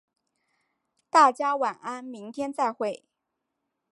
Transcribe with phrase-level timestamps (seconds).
[1.11, 3.05] 大家晚安，明天再会。